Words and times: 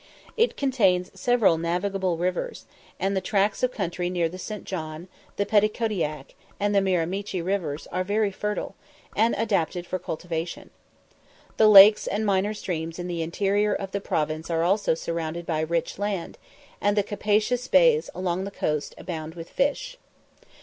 It 0.35 0.57
contains 0.57 1.11
several 1.13 1.59
navigable 1.59 2.17
rivers, 2.17 2.65
and 2.99 3.15
the 3.15 3.21
tracts 3.21 3.61
of 3.61 3.71
country 3.71 4.09
near 4.09 4.27
the 4.29 4.39
St. 4.39 4.63
John, 4.63 5.07
the 5.35 5.45
Petticodiac, 5.45 6.33
and 6.59 6.73
the 6.73 6.81
Miramichi 6.81 7.39
rivers 7.39 7.85
are 7.91 8.03
very 8.03 8.31
fertile, 8.31 8.73
and 9.15 9.35
adapted 9.37 9.85
for 9.85 9.99
cultivation. 9.99 10.71
The 11.57 11.67
lakes 11.67 12.07
and 12.07 12.25
minor 12.25 12.55
streams 12.55 12.97
in 12.97 13.05
the 13.05 13.21
interior 13.21 13.75
of 13.75 13.91
the 13.91 14.01
province 14.01 14.49
are 14.49 14.63
also 14.63 14.95
surrounded 14.95 15.45
by 15.45 15.59
rich 15.61 15.99
land, 15.99 16.39
and 16.81 16.97
the 16.97 17.03
capacious 17.03 17.67
bays 17.67 18.09
along 18.15 18.43
the 18.45 18.49
coast 18.49 18.95
abound 18.97 19.35
with 19.35 19.51
fish. 19.51 19.99